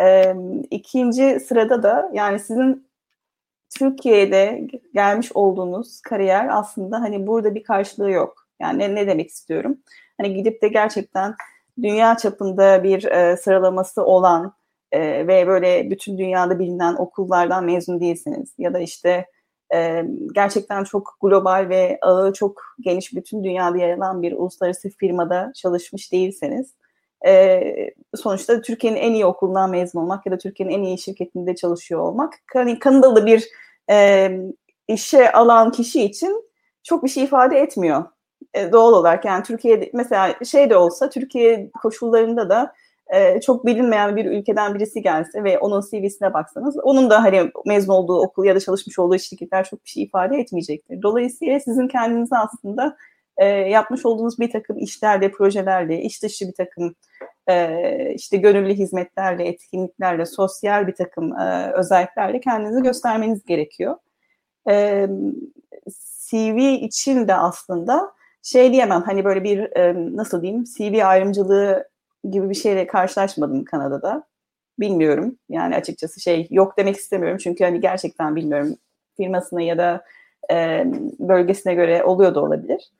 [0.00, 0.34] E,
[0.70, 2.86] ikinci sırada da yani sizin
[3.78, 8.46] Türkiye'de gelmiş olduğunuz kariyer aslında hani burada bir karşılığı yok.
[8.60, 9.78] Yani ne, ne demek istiyorum?
[10.20, 11.34] Hani gidip de gerçekten
[11.82, 14.52] dünya çapında bir e, sıralaması olan
[14.92, 19.26] e, ve böyle bütün dünyada bilinen okullardan mezun değilsiniz ya da işte
[19.74, 25.52] e, gerçekten çok global ve ağı çok geniş bütün dünyada yer alan bir uluslararası firmada
[25.54, 26.74] çalışmış değilseniz
[27.26, 27.60] e,
[28.14, 32.34] sonuçta Türkiye'nin en iyi okulundan mezun olmak ya da Türkiye'nin en iyi şirketinde çalışıyor olmak
[32.52, 33.48] hani Kanadalı bir
[33.90, 34.30] e,
[34.88, 36.50] işe alan kişi için
[36.82, 38.04] çok bir şey ifade etmiyor.
[38.56, 42.72] E, doğal olarak yani Türkiye'de mesela şey de olsa Türkiye koşullarında da
[43.14, 47.92] e, çok bilinmeyen bir ülkeden birisi gelse ve onun CV'sine baksanız onun da hani mezun
[47.92, 51.02] olduğu okul ya da çalışmış olduğu şirketler çok bir şey ifade etmeyecektir.
[51.02, 52.96] Dolayısıyla sizin kendinize aslında
[53.36, 56.94] e, yapmış olduğunuz bir takım işlerle, projelerle, iş dışı bir takım
[57.48, 63.96] e, işte gönüllü hizmetlerle, etkinliklerle, sosyal bir takım e, özelliklerle kendinizi göstermeniz gerekiyor.
[64.68, 65.06] E,
[66.30, 68.16] CV için de aslında
[68.46, 71.88] şey diyemem hani böyle bir e, nasıl diyeyim CV ayrımcılığı
[72.30, 74.24] gibi bir şeyle karşılaşmadım Kanada'da.
[74.80, 75.38] Bilmiyorum.
[75.48, 77.38] Yani açıkçası şey yok demek istemiyorum.
[77.38, 78.76] Çünkü hani gerçekten bilmiyorum
[79.16, 80.04] firmasına ya da
[80.52, 80.84] e,
[81.18, 82.90] bölgesine göre oluyor da olabilir.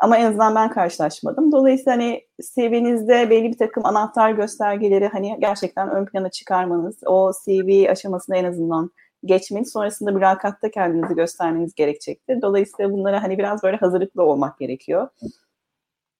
[0.00, 1.52] Ama en azından ben karşılaşmadım.
[1.52, 2.20] Dolayısıyla hani
[2.54, 8.44] CV'nizde belli bir takım anahtar göstergeleri hani gerçekten ön plana çıkarmanız, o CV aşamasında en
[8.44, 8.90] azından
[9.24, 12.42] geçmeniz, sonrasında mülakatta kendinizi göstermeniz gerekecektir.
[12.42, 15.08] Dolayısıyla bunlara hani biraz böyle hazırlıklı olmak gerekiyor.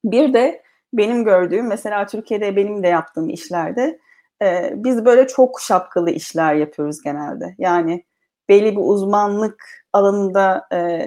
[0.05, 0.63] Bir de
[0.93, 3.99] benim gördüğüm mesela Türkiye'de benim de yaptığım işlerde
[4.43, 7.55] e, biz böyle çok şapkalı işler yapıyoruz genelde.
[7.59, 8.05] Yani
[8.49, 11.07] belli bir uzmanlık alanında e,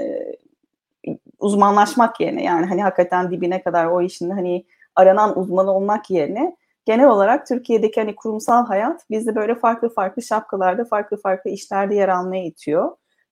[1.40, 7.08] uzmanlaşmak yerine yani hani hakikaten dibine kadar o işin hani aranan uzman olmak yerine genel
[7.08, 12.46] olarak Türkiye'deki hani kurumsal hayat bizi böyle farklı farklı şapkalarda farklı farklı işlerde yer almaya
[12.46, 12.92] itiyor.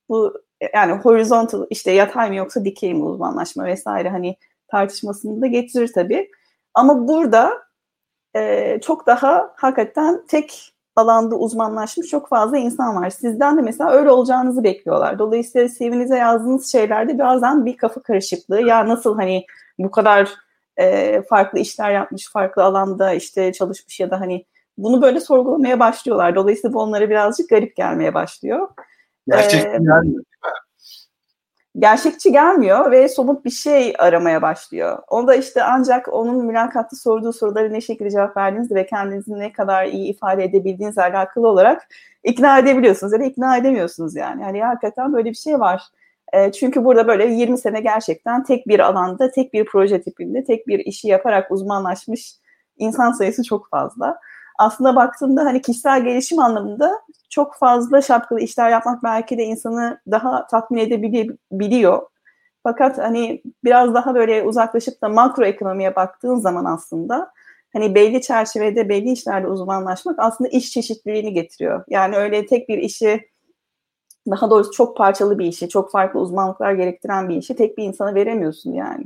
[0.09, 0.33] Bu
[0.73, 4.37] yani horizontal işte yatay mı yoksa dikey mi uzmanlaşma vesaire hani
[4.67, 6.31] tartışmasını da getirir tabii.
[6.73, 7.63] Ama burada
[8.35, 13.09] e, çok daha hakikaten tek alanda uzmanlaşmış çok fazla insan var.
[13.09, 15.19] Sizden de mesela öyle olacağınızı bekliyorlar.
[15.19, 18.61] Dolayısıyla CV'nize yazdığınız şeylerde bazen bir kafa karışıklığı.
[18.61, 19.45] Ya nasıl hani
[19.79, 20.29] bu kadar
[20.77, 24.45] e, farklı işler yapmış, farklı alanda işte çalışmış ya da hani
[24.77, 26.35] bunu böyle sorgulamaya başlıyorlar.
[26.35, 28.67] Dolayısıyla bu onlara birazcık garip gelmeye başlıyor.
[29.27, 30.23] Gerçekten ee,
[31.79, 34.99] gerçekçi gelmiyor ve somut bir şey aramaya başlıyor.
[35.07, 39.53] O da işte ancak onun mülakatta sorduğu soruları ne şekilde cevap verdiğiniz ve kendinizi ne
[39.53, 41.87] kadar iyi ifade edebildiğinizle alakalı olarak
[42.23, 44.41] ikna edebiliyorsunuz ya da ikna edemiyorsunuz yani.
[44.41, 45.83] Yani hakikaten böyle bir şey var.
[46.33, 50.67] E, çünkü burada böyle 20 sene gerçekten tek bir alanda, tek bir proje tipinde, tek
[50.67, 52.35] bir işi yaparak uzmanlaşmış
[52.77, 54.19] insan sayısı çok fazla.
[54.59, 56.91] Aslında baktığımda hani kişisel gelişim anlamında
[57.29, 62.01] çok fazla şapkalı işler yapmak belki de insanı daha tatmin edebiliyor.
[62.63, 67.31] Fakat hani biraz daha böyle uzaklaşıp da makro ekonomiye baktığın zaman aslında
[67.73, 71.83] hani belli çerçevede belli işlerde uzmanlaşmak aslında iş çeşitliliğini getiriyor.
[71.89, 73.32] Yani öyle tek bir işi
[74.31, 78.15] daha doğrusu çok parçalı bir işi, çok farklı uzmanlıklar gerektiren bir işi tek bir insana
[78.15, 79.05] veremiyorsun yani.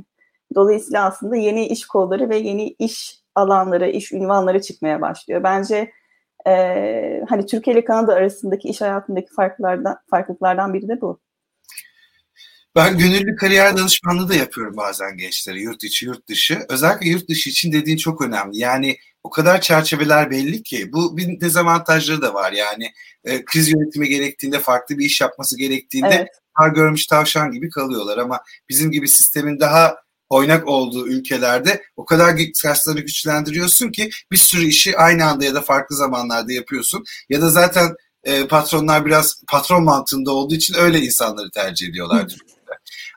[0.54, 5.42] Dolayısıyla aslında yeni iş kolları ve yeni iş alanları, iş ünvanları çıkmaya başlıyor.
[5.42, 5.92] Bence
[6.46, 11.20] e, hani Türkiye ile Kanada arasındaki iş hayatındaki farklardan farklılıklardan biri de bu.
[12.76, 16.58] Ben gönüllü kariyer danışmanlığı da yapıyorum bazen gençlere, yurt içi, yurt dışı.
[16.68, 18.58] Özellikle yurt dışı için dediğin çok önemli.
[18.58, 22.52] Yani o kadar çerçeveler belli ki bu bir dezavantajları da var.
[22.52, 22.92] Yani
[23.24, 26.28] e, kriz yönetimi gerektiğinde, farklı bir iş yapması gerektiğinde evet.
[26.54, 28.18] har görmüş tavşan gibi kalıyorlar.
[28.18, 29.96] Ama bizim gibi sistemin daha
[30.28, 35.62] oynak olduğu ülkelerde o kadar kasları güçlendiriyorsun ki bir sürü işi aynı anda ya da
[35.62, 37.04] farklı zamanlarda yapıyorsun.
[37.28, 42.36] Ya da zaten e, patronlar biraz patron mantığında olduğu için öyle insanları tercih ediyorlar.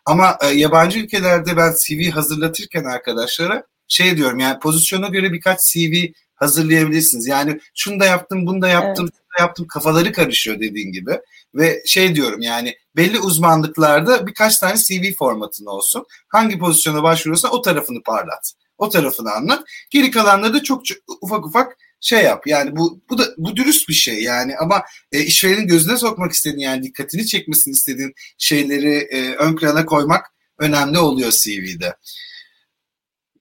[0.06, 6.06] Ama e, yabancı ülkelerde ben CV hazırlatırken arkadaşlara şey diyorum yani pozisyona göre birkaç CV
[6.36, 7.28] hazırlayabilirsiniz.
[7.28, 9.14] Yani şunu da yaptım, bunu da yaptım, evet.
[9.16, 11.20] şunu da yaptım kafaları karışıyor dediğin gibi.
[11.56, 16.06] Ve şey diyorum yani belli uzmanlıklarda birkaç tane CV formatın olsun.
[16.28, 18.54] Hangi pozisyona başvuruyorsan o tarafını parlat.
[18.78, 19.64] O tarafını anlat.
[19.90, 22.48] Geri kalanları da çok, çok ufak ufak şey yap.
[22.48, 26.64] Yani bu bu da bu dürüst bir şey yani ama e, işverenin gözüne sokmak istediğin
[26.64, 30.26] yani dikkatini çekmesini istediğin şeyleri e, ön plana koymak
[30.60, 31.96] önemli oluyor CV'de.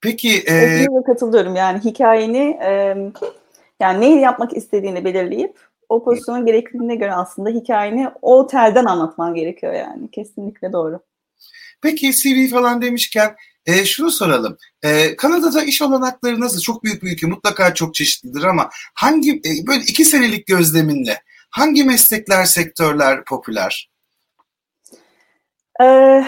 [0.03, 0.87] Peki e...
[1.07, 2.97] katılıyorum yani hikayeni e,
[3.81, 5.59] yani neyi yapmak istediğini belirleyip
[5.89, 11.01] o pozisyonun gerekliliğine göre aslında hikayeni o telden anlatman gerekiyor yani kesinlikle doğru.
[11.83, 13.37] Peki CV falan demişken
[13.67, 14.57] e, şunu soralım.
[14.83, 16.61] E, Kanada'da iş olanakları nasıl?
[16.61, 17.27] Çok büyük bir ülke.
[17.27, 23.91] Mutlaka çok çeşitlidir ama hangi e, böyle iki senelik gözleminle hangi meslekler, sektörler popüler?
[25.83, 26.25] Ee,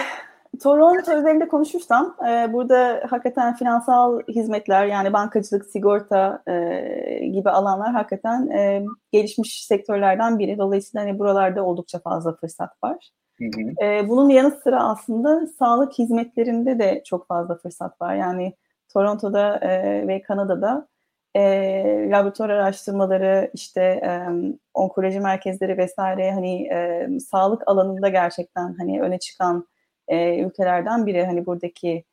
[0.61, 8.47] Toronto özelinde konuşursam e, burada hakikaten finansal hizmetler yani bankacılık, sigorta e, gibi alanlar hakikaten
[8.47, 10.57] e, gelişmiş sektörlerden biri.
[10.57, 13.09] Dolayısıyla hani buralarda oldukça fazla fırsat var.
[13.37, 13.85] Hı hı.
[13.85, 18.15] E, bunun yanı sıra aslında sağlık hizmetlerinde de çok fazla fırsat var.
[18.15, 18.53] Yani
[18.93, 20.87] Toronto'da e, ve Kanada'da
[21.35, 24.27] e, laboratuvar araştırmaları, işte e,
[24.73, 29.67] onkoloji merkezleri vesaire hani e, sağlık alanında gerçekten hani öne çıkan
[30.07, 31.25] e, ülkelerden biri.
[31.25, 32.03] Hani buradaki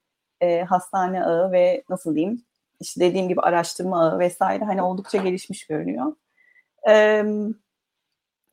[0.40, 2.42] e, hastane ağı ve nasıl diyeyim
[2.80, 6.12] işte dediğim gibi araştırma ağı vesaire hani oldukça gelişmiş görünüyor.
[6.84, 7.26] Evet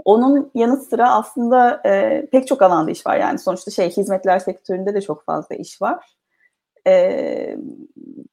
[0.06, 3.18] onun yanı sıra aslında e, pek çok alanda iş var.
[3.18, 6.18] Yani sonuçta şey hizmetler sektöründe de çok fazla iş var.
[6.88, 7.58] E,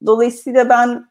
[0.07, 1.07] dolayısıyla ben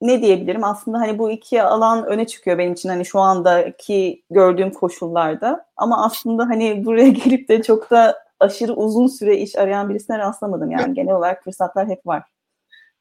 [0.00, 0.64] ne diyebilirim?
[0.64, 5.66] Aslında hani bu iki alan öne çıkıyor benim için hani şu andaki gördüğüm koşullarda.
[5.76, 10.70] Ama aslında hani buraya gelip de çok da aşırı uzun süre iş arayan birisine rastlamadım.
[10.70, 12.22] Yani genel olarak fırsatlar hep var.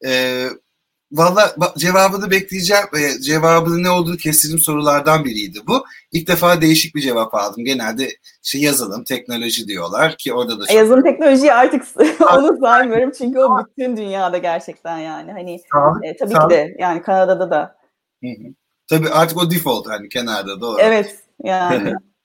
[0.06, 0.48] Ee,
[1.12, 2.86] Valla cevabını bekleyeceğim.
[2.96, 5.86] E, cevabının ne olduğunu kestiğim sorulardan biriydi bu.
[6.12, 7.66] İlk defa değişik bir cevap aldım.
[7.66, 8.10] Genelde
[8.44, 10.76] şey yazılım, teknoloji diyorlar ki orada da çok...
[10.76, 11.84] Yazılım teknolojiyi artık
[12.34, 15.32] onu saymıyorum çünkü o bütün dünyada gerçekten yani.
[15.32, 17.76] Hani sağlık, e, tabii ki de yani Kanada'da da.
[18.24, 18.54] Hı hı.
[18.90, 20.78] Tabii artık o default hani kenarda doğru.
[20.82, 21.94] Evet yani.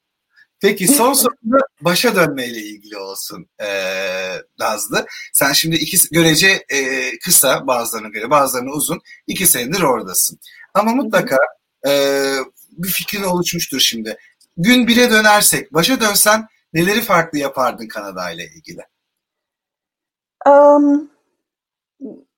[0.62, 1.33] Peki son soru
[1.81, 3.68] başa dönmeyle ilgili olsun e,
[4.59, 5.07] Nazlı.
[5.33, 10.38] Sen şimdi iki görece e, kısa bazılarına göre bazılarına uzun iki senedir oradasın.
[10.75, 11.37] Ama mutlaka
[11.87, 11.90] e,
[12.70, 14.16] bir fikrin oluşmuştur şimdi.
[14.57, 18.81] Gün bire dönersek başa dönsen neleri farklı yapardın Kanada ile ilgili?
[20.46, 21.11] Um,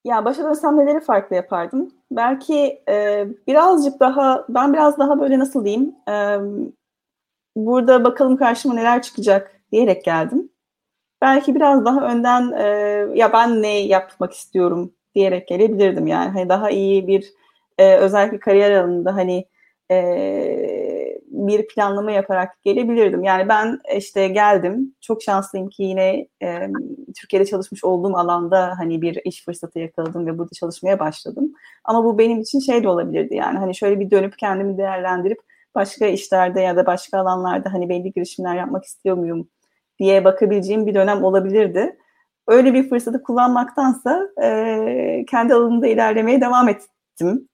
[0.05, 1.95] ya başa dönsem neleri farklı yapardım?
[2.11, 6.39] Belki e, birazcık daha ben biraz daha böyle nasıl diyeyim e,
[7.57, 10.51] burada bakalım karşıma neler çıkacak diyerek geldim.
[11.23, 12.65] Belki biraz daha önden e,
[13.15, 16.31] ya ben ne yapmak istiyorum diyerek gelebilirdim yani.
[16.31, 17.33] Hani daha iyi bir
[17.79, 19.47] e, özellikle kariyer alanında hani
[19.91, 19.95] e,
[21.27, 23.25] bir planlama yaparak gelebilirdim.
[23.25, 24.95] Yani ben işte geldim.
[25.01, 26.69] Çok şanslıyım ki yine e,
[27.21, 31.53] Türkiye'de çalışmış olduğum alanda hani bir iş fırsatı yakaladım ve burada çalışmaya başladım.
[31.85, 35.39] Ama bu benim için şey de olabilirdi yani hani şöyle bir dönüp kendimi değerlendirip
[35.75, 39.49] başka işlerde ya da başka alanlarda hani belli girişimler yapmak istiyor muyum
[39.99, 41.97] diye bakabileceğim bir dönem olabilirdi.
[42.49, 47.49] Öyle bir fırsatı kullanmaktansa e, kendi alanımda ilerlemeye devam ettim.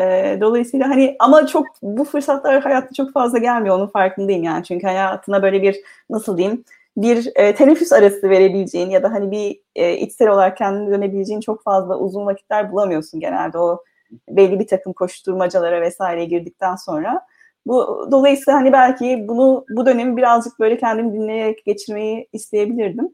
[0.00, 4.64] E, dolayısıyla hani ama çok bu fırsatlar hayatta çok fazla gelmiyor onun farkındayım yani.
[4.64, 5.76] Çünkü hayatına böyle bir
[6.10, 6.64] nasıl diyeyim
[6.96, 11.62] bir e, teneffüs arası verebileceğin ya da hani bir e, içsel olarak kendini dönebileceğin çok
[11.62, 13.84] fazla uzun vakitler bulamıyorsun genelde o
[14.28, 17.26] belli bir takım koşturmacalara vesaire girdikten sonra.
[17.66, 23.08] Bu dolayısıyla hani belki bunu bu dönemi birazcık böyle kendimi dinleyerek geçirmeyi isteyebilirdim.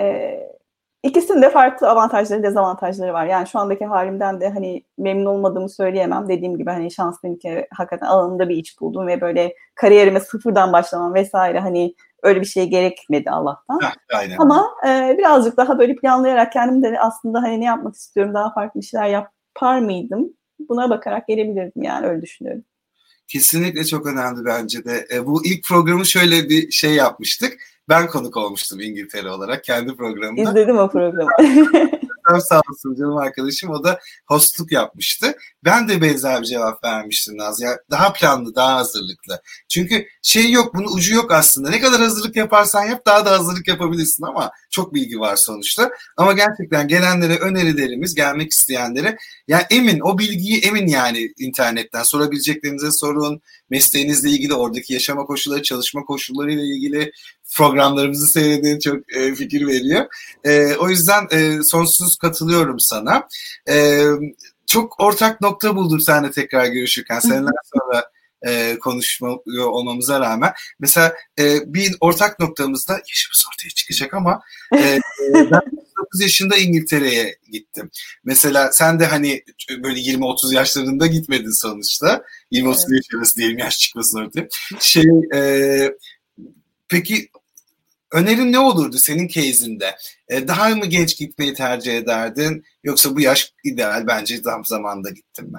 [0.00, 0.40] Ee,
[1.02, 3.26] ikisinin de farklı avantajları, dezavantajları var.
[3.26, 6.28] Yani şu andaki halimden de hani memnun olmadığımı söyleyemem.
[6.28, 11.14] Dediğim gibi hani şanslıyım ki hakikaten alanında bir iş buldum ve böyle kariyerime sıfırdan başlamam
[11.14, 13.78] vesaire hani öyle bir şey gerekmedi Allah'tan.
[14.14, 14.36] aynen.
[14.38, 18.82] Ama e, birazcık daha böyle planlayarak kendim de aslında hani ne yapmak istiyorum, daha farklı
[18.82, 20.32] şeyler yapar mıydım?
[20.68, 22.64] Buna bakarak gelebilirdim yani öyle düşünüyorum.
[23.28, 25.06] Kesinlikle çok önemli bence de.
[25.12, 27.58] E, bu ilk programı şöyle bir şey yapmıştık.
[27.88, 30.50] Ben konuk olmuştum İngiltere olarak kendi programımda.
[30.50, 31.30] İzledim o programı.
[32.30, 33.70] Çok sağ olsun canım arkadaşım.
[33.70, 35.36] O da hostluk yapmıştı.
[35.64, 37.60] Ben de benzer bir cevap vermiştim Naz.
[37.60, 39.42] Yani daha planlı, daha hazırlıklı.
[39.68, 41.70] Çünkü şey yok, bunun ucu yok aslında.
[41.70, 45.90] Ne kadar hazırlık yaparsan yap daha da hazırlık yapabilirsin ama çok bilgi var sonuçta.
[46.16, 49.16] Ama gerçekten gelenlere önerilerimiz, gelmek isteyenlere
[49.48, 53.40] yani emin, o bilgiyi emin yani internetten sorabileceklerinize sorun.
[53.70, 57.12] Mesleğinizle ilgili, oradaki yaşama koşulları, çalışma koşullarıyla ilgili
[57.56, 60.06] programlarımızı seyredin çok e, fikir veriyor.
[60.44, 63.28] E, o yüzden e, sonsuz katılıyorum sana.
[63.68, 64.04] E,
[64.66, 67.18] çok ortak nokta buldum seninle tekrar görüşürken.
[67.18, 68.10] Seneler sonra
[68.46, 70.52] e, konuşma olmamıza rağmen.
[70.78, 74.40] Mesela e, bir ortak noktamızda yaşımız ortaya çıkacak ama
[74.76, 75.00] e,
[75.34, 75.60] ben
[75.98, 77.90] 9 yaşında İngiltere'ye gittim.
[78.24, 82.24] Mesela sen de hani böyle 20-30 yaşlarında gitmedin sonuçta.
[82.52, 82.86] 20-30 evet.
[82.90, 84.48] yaş arası diyelim yaş çıkmasın ortaya.
[84.80, 85.92] Şey, e,
[86.88, 87.28] peki
[88.14, 89.96] Önerin ne olurdu senin case'inde?
[90.28, 95.52] E, daha mı genç gitmeyi tercih ederdin yoksa bu yaş ideal bence tam zamanda gittim
[95.52, 95.58] mi?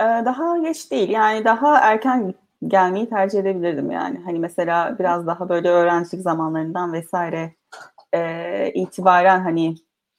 [0.00, 2.34] Ee, daha geç değil yani daha erken
[2.66, 4.20] gelmeyi tercih edebilirdim yani.
[4.24, 7.54] Hani mesela biraz daha böyle öğrencilik zamanlarından vesaire
[8.14, 9.74] e, itibaren hani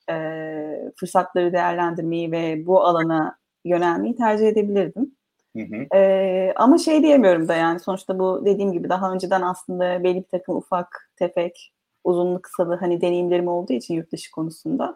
[0.09, 5.15] e, fırsatları değerlendirmeyi ve bu alana yönelmeyi tercih edebilirdim.
[5.55, 5.97] Hı hı.
[5.97, 10.29] Ee, ama şey diyemiyorum da yani sonuçta bu dediğim gibi daha önceden aslında belli bir
[10.31, 14.95] takım ufak tefek uzunluk kısalı hani deneyimlerim olduğu için yurt dışı konusunda.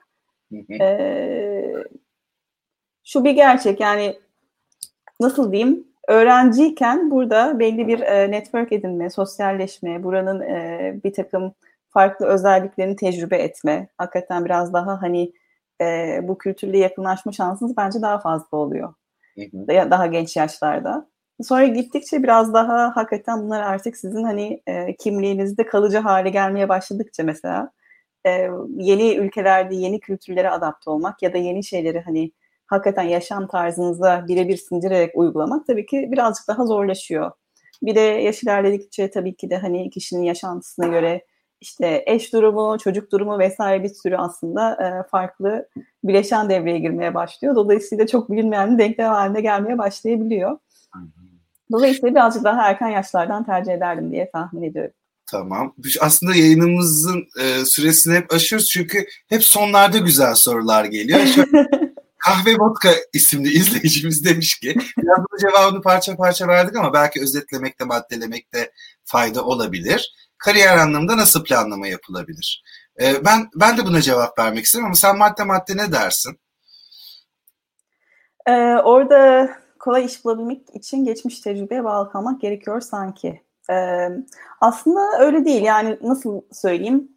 [0.51, 0.73] Hı hı.
[0.73, 1.83] Ee,
[3.03, 4.19] şu bir gerçek yani
[5.19, 11.53] nasıl diyeyim öğrenciyken burada belli bir e, network edinme, sosyalleşme, buranın e, bir takım
[11.89, 15.33] farklı özelliklerini tecrübe etme, hakikaten biraz daha hani
[15.81, 18.93] e, bu kültürle yakınlaşma şansınız bence daha fazla oluyor.
[19.67, 21.07] Daha genç yaşlarda.
[21.41, 27.23] Sonra gittikçe biraz daha hakikaten bunlar artık sizin hani e, kimliğinizde kalıcı hale gelmeye başladıkça
[27.23, 27.71] mesela
[28.25, 32.31] e, yeni ülkelerde yeni kültürlere adapte olmak ya da yeni şeyleri hani
[32.67, 37.31] hakikaten yaşam tarzınıza birebir sindirerek uygulamak tabii ki birazcık daha zorlaşıyor.
[37.83, 41.25] Bir de yaş ilerledikçe tabii ki de hani kişinin yaşantısına göre
[41.63, 45.67] işte eş durumu, çocuk durumu vesaire bir sürü aslında e, farklı
[46.03, 47.55] bileşen devreye girmeye başlıyor.
[47.55, 50.57] Dolayısıyla çok bilinmeyen bir denklem haline gelmeye başlayabiliyor.
[51.71, 54.93] Dolayısıyla birazcık daha erken yaşlardan tercih ederdim diye tahmin ediyorum.
[55.31, 55.75] Tamam.
[56.01, 61.19] Aslında yayınımızın e, süresini hep aşıyoruz çünkü hep sonlarda güzel sorular geliyor.
[62.17, 67.85] Kahve Vodka isimli izleyicimiz demiş ki biraz bu cevabını parça parça verdik ama belki özetlemekte,
[67.85, 68.71] maddelemekte
[69.05, 70.13] fayda olabilir
[70.45, 72.63] kariyer anlamında nasıl planlama yapılabilir?
[73.01, 76.39] E, ben ben de buna cevap vermek isterim ama sen madde madde ne dersin?
[78.45, 78.51] Ee,
[78.83, 83.41] orada kolay iş bulabilmek için geçmiş tecrübeye bağlı kalmak gerekiyor sanki.
[83.69, 84.09] Ee,
[84.61, 85.61] aslında öyle değil.
[85.61, 87.09] Yani nasıl söyleyeyim?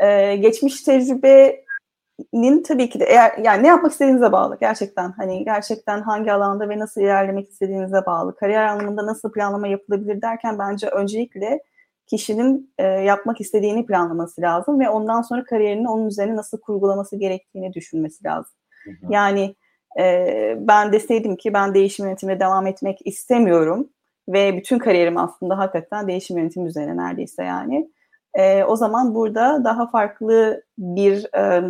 [0.00, 5.12] Ee, geçmiş tecrübenin tabii ki de eğer yani ne yapmak istediğinize bağlı gerçekten.
[5.12, 8.36] Hani gerçekten hangi alanda ve nasıl ilerlemek istediğinize bağlı.
[8.36, 11.60] Kariyer anlamında nasıl planlama yapılabilir derken bence öncelikle
[12.06, 17.72] kişinin e, yapmak istediğini planlaması lazım ve ondan sonra kariyerini onun üzerine nasıl kurgulaması gerektiğini
[17.72, 18.52] düşünmesi lazım.
[18.84, 19.12] Hı hı.
[19.12, 19.54] Yani
[20.00, 23.88] e, ben deseydim ki ben değişim yönetimine devam etmek istemiyorum
[24.28, 27.90] ve bütün kariyerim aslında hakikaten değişim yönetimi üzerine neredeyse yani.
[28.34, 31.62] E, o zaman burada daha farklı bir e,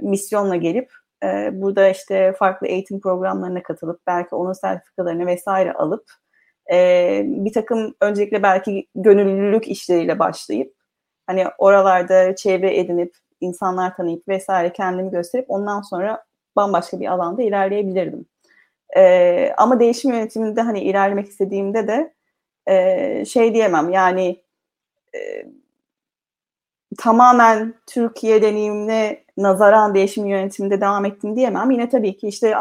[0.00, 0.92] misyonla gelip
[1.24, 6.04] e, burada işte farklı eğitim programlarına katılıp belki onun sertifikalarını vesaire alıp
[6.70, 10.74] e, bir takım öncelikle belki gönüllülük işleriyle başlayıp
[11.26, 16.24] hani oralarda çevre edinip insanlar tanıyıp vesaire kendimi gösterip ondan sonra
[16.56, 18.26] bambaşka bir alanda ilerleyebilirdim.
[18.96, 22.14] E, ama değişim yönetiminde hani ilerlemek istediğimde de
[22.66, 24.42] e, şey diyemem yani
[25.14, 25.46] e,
[26.98, 31.70] tamamen Türkiye deneyimine nazaran değişim yönetiminde devam ettim diyemem.
[31.70, 32.56] Yine tabii ki işte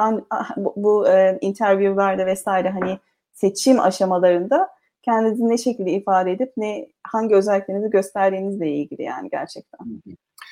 [0.57, 2.99] bu, bu e, interview'larda vesaire hani
[3.41, 4.69] seçim aşamalarında
[5.01, 9.79] kendinizi ne şekilde ifade edip ne hangi özelliklerinizi gösterdiğinizle ilgili yani gerçekten.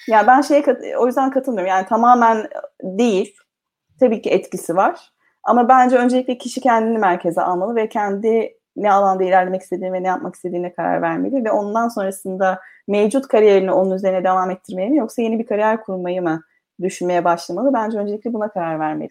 [0.08, 0.64] Yani ben şeye
[0.98, 1.70] o yüzden katılmıyorum.
[1.70, 2.48] Yani tamamen
[2.84, 3.36] değil.
[4.00, 5.12] Tabii ki etkisi var.
[5.44, 10.08] Ama bence öncelikle kişi kendini merkeze almalı ve kendi ne alanda ilerlemek istediğini ve ne
[10.08, 15.22] yapmak istediğine karar vermeli ve ondan sonrasında mevcut kariyerini onun üzerine devam ettirmeli mi yoksa
[15.22, 16.42] yeni bir kariyer kurmayı mı
[16.82, 17.74] düşünmeye başlamalı.
[17.74, 19.10] Bence öncelikle buna karar vermeli.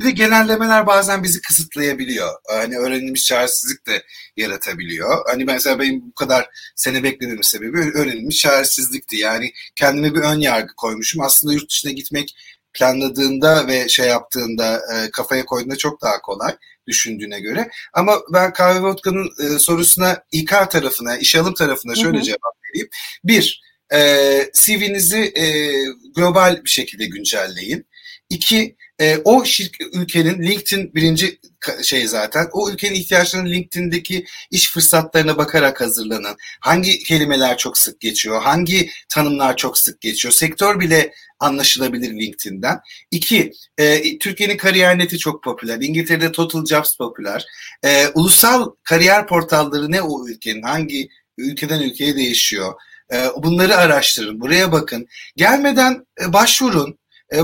[0.00, 2.28] Bir de genellemeler bazen bizi kısıtlayabiliyor.
[2.48, 4.02] Hani öğrenilmiş çaresizlik de
[4.36, 5.18] yaratabiliyor.
[5.26, 9.16] Hani mesela benim bu kadar sene beklememin sebebi öğrenilmiş çaresizlikti.
[9.16, 11.22] Yani kendime bir ön yargı koymuşum.
[11.22, 12.34] Aslında yurt dışına gitmek
[12.72, 17.70] planladığında ve şey yaptığında e, kafaya koyduğunda çok daha kolay düşündüğüne göre.
[17.92, 22.24] Ama ben kahve vodka'nın e, sorusuna İK tarafına, iş alım tarafına şöyle hı hı.
[22.24, 22.88] cevap vereyim.
[23.24, 23.62] Bir,
[23.94, 25.72] e, CV'nizi e,
[26.16, 27.86] global bir şekilde güncelleyin.
[28.30, 31.38] İki, e, o şirk, ülkenin LinkedIn birinci
[31.82, 36.36] şey zaten o ülkenin ihtiyaçlarını LinkedIn'deki iş fırsatlarına bakarak hazırlanın.
[36.60, 38.42] Hangi kelimeler çok sık geçiyor?
[38.42, 40.32] Hangi tanımlar çok sık geçiyor?
[40.32, 42.80] Sektör bile anlaşılabilir LinkedIn'den.
[43.10, 45.78] İki, e, Türkiye'nin kariyer neti çok popüler.
[45.80, 47.44] İngiltere'de Total Jobs popüler.
[47.84, 50.62] E, ulusal kariyer portalları ne o ülkenin?
[50.62, 52.74] Hangi ülkeden ülkeye değişiyor?
[53.12, 54.40] E, bunları araştırın.
[54.40, 55.06] Buraya bakın.
[55.36, 56.98] Gelmeden e, başvurun.
[57.32, 57.38] E,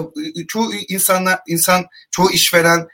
[0.49, 2.89] çoğu insanlar, insan, çoğu işveren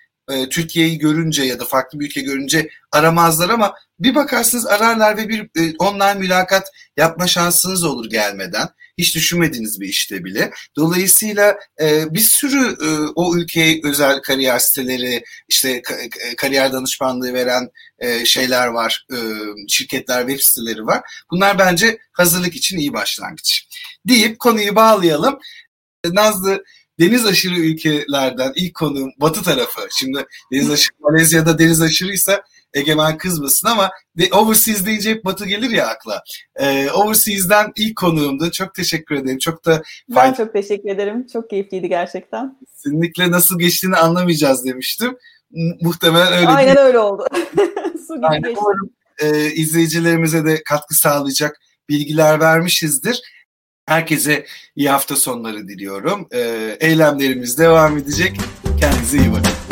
[0.51, 5.49] Türkiye'yi görünce ya da farklı bir ülke görünce aramazlar ama bir bakarsınız ararlar ve bir
[5.79, 8.69] online mülakat yapma şansınız olur gelmeden.
[8.99, 10.51] Hiç düşünmediğiniz bir işte bile.
[10.76, 15.82] Dolayısıyla e, bir sürü e, o ülkeye özel kariyer siteleri, işte
[16.30, 19.16] e, kariyer danışmanlığı veren e, şeyler var, e,
[19.68, 21.03] şirketler, web siteleri var.
[21.30, 23.66] Bunlar bence hazırlık için iyi başlangıç.
[24.09, 25.38] Deyip konuyu bağlayalım.
[26.12, 26.64] Nazlı
[27.01, 29.88] deniz aşırı ülkelerden ilk konuğum batı tarafı.
[29.99, 32.42] Şimdi deniz aşırı Malezya'da deniz aşırıysa
[32.75, 36.22] Egemen kızmasın ama de, overseas deyince hep batı gelir ya akla.
[36.57, 38.51] Ee, overseas'den ilk konuğumdu.
[38.51, 39.39] Çok teşekkür ederim.
[39.39, 39.83] Çok da.
[40.09, 41.27] Ben çok teşekkür ederim.
[41.33, 42.59] Çok keyifliydi gerçekten.
[42.66, 45.16] Kesinlikle nasıl geçtiğini anlamayacağız demiştim.
[45.81, 46.87] Muhtemelen öyle Aynen değil.
[46.87, 47.27] öyle oldu.
[48.09, 53.22] Su gibi Aynen, umarım e, izleyicilerimize de katkı sağlayacak bilgiler vermişizdir.
[53.87, 54.47] Herkese
[54.77, 56.29] iyi hafta sonları diliyorum.
[56.35, 58.37] Ee, eylemlerimiz devam edecek.
[58.81, 59.64] Kendinize iyi bakın.